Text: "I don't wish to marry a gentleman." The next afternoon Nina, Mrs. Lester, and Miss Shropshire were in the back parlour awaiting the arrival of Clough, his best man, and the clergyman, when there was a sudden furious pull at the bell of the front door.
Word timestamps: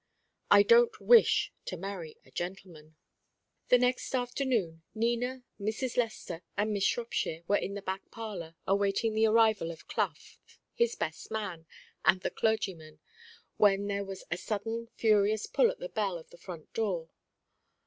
"I 0.49 0.63
don't 0.63 0.99
wish 0.99 1.53
to 1.65 1.77
marry 1.77 2.17
a 2.25 2.31
gentleman." 2.31 2.95
The 3.69 3.77
next 3.77 4.15
afternoon 4.15 4.81
Nina, 4.95 5.43
Mrs. 5.59 5.95
Lester, 5.95 6.41
and 6.57 6.73
Miss 6.73 6.85
Shropshire 6.85 7.43
were 7.47 7.57
in 7.57 7.75
the 7.75 7.83
back 7.83 8.09
parlour 8.09 8.55
awaiting 8.65 9.13
the 9.13 9.27
arrival 9.27 9.69
of 9.69 9.87
Clough, 9.87 10.37
his 10.73 10.95
best 10.95 11.29
man, 11.29 11.67
and 12.03 12.21
the 12.21 12.31
clergyman, 12.31 12.99
when 13.57 13.85
there 13.85 14.03
was 14.03 14.23
a 14.31 14.37
sudden 14.37 14.87
furious 14.95 15.45
pull 15.45 15.69
at 15.69 15.77
the 15.77 15.87
bell 15.89 16.17
of 16.17 16.31
the 16.31 16.37
front 16.39 16.73
door. 16.73 17.09